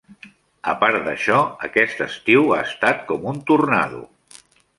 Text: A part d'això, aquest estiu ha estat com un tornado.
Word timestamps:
A 0.69 0.73
part 0.83 1.03
d'això, 1.07 1.37
aquest 1.67 2.01
estiu 2.07 2.49
ha 2.57 2.63
estat 2.71 3.05
com 3.13 3.29
un 3.35 3.45
tornado. 3.53 4.03